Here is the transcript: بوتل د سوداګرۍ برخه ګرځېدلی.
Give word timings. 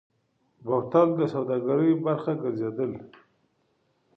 بوتل 0.65 1.09
د 1.19 1.21
سوداګرۍ 1.33 1.91
برخه 2.05 2.31
ګرځېدلی. 2.41 3.01